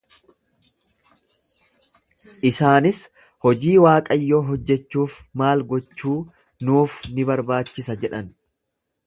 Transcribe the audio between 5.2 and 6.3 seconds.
maal gochuu